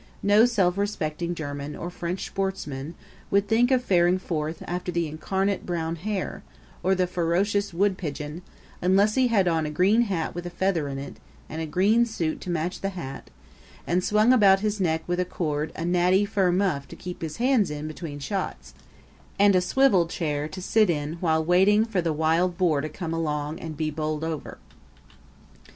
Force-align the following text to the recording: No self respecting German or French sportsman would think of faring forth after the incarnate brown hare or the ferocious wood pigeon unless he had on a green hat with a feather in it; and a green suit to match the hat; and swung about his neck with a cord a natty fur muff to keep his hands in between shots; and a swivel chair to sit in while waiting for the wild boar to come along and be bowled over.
No 0.23 0.45
self 0.45 0.79
respecting 0.79 1.35
German 1.35 1.75
or 1.75 1.91
French 1.91 2.25
sportsman 2.25 2.95
would 3.29 3.47
think 3.47 3.69
of 3.69 3.83
faring 3.83 4.17
forth 4.17 4.63
after 4.65 4.91
the 4.91 5.07
incarnate 5.07 5.63
brown 5.63 5.95
hare 5.97 6.41
or 6.81 6.95
the 6.95 7.05
ferocious 7.05 7.71
wood 7.71 7.99
pigeon 7.99 8.41
unless 8.81 9.13
he 9.13 9.27
had 9.27 9.47
on 9.47 9.67
a 9.67 9.69
green 9.69 10.01
hat 10.01 10.33
with 10.33 10.47
a 10.47 10.49
feather 10.49 10.87
in 10.87 10.97
it; 10.97 11.17
and 11.47 11.61
a 11.61 11.67
green 11.67 12.07
suit 12.07 12.41
to 12.41 12.49
match 12.49 12.81
the 12.81 12.89
hat; 12.97 13.29
and 13.85 14.03
swung 14.03 14.33
about 14.33 14.61
his 14.61 14.81
neck 14.81 15.03
with 15.05 15.19
a 15.19 15.23
cord 15.23 15.71
a 15.75 15.85
natty 15.85 16.25
fur 16.25 16.51
muff 16.51 16.87
to 16.87 16.95
keep 16.95 17.21
his 17.21 17.37
hands 17.37 17.69
in 17.69 17.87
between 17.87 18.17
shots; 18.17 18.73
and 19.37 19.55
a 19.55 19.61
swivel 19.61 20.07
chair 20.07 20.47
to 20.47 20.63
sit 20.63 20.89
in 20.89 21.13
while 21.21 21.45
waiting 21.45 21.85
for 21.85 22.01
the 22.01 22.11
wild 22.11 22.57
boar 22.57 22.81
to 22.81 22.89
come 22.89 23.13
along 23.13 23.59
and 23.59 23.77
be 23.77 23.91
bowled 23.91 24.23
over. 24.23 24.57